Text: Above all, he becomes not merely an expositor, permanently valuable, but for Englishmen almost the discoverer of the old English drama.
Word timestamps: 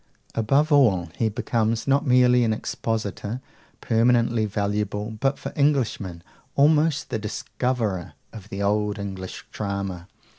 Above 0.33 0.71
all, 0.71 1.11
he 1.19 1.29
becomes 1.29 1.85
not 1.87 2.07
merely 2.07 2.43
an 2.43 2.53
expositor, 2.53 3.39
permanently 3.81 4.45
valuable, 4.47 5.11
but 5.11 5.37
for 5.37 5.53
Englishmen 5.55 6.23
almost 6.55 7.11
the 7.11 7.19
discoverer 7.19 8.13
of 8.33 8.49
the 8.49 8.63
old 8.63 8.97
English 8.97 9.45
drama. 9.51 10.07